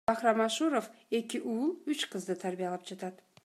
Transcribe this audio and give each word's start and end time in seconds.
Бахрам 0.07 0.39
Ашуров 0.47 0.87
эки 1.19 1.37
уул, 1.51 1.71
үч 1.91 2.01
кызды 2.13 2.35
тарбиялап 2.45 2.83
жатат. 2.93 3.15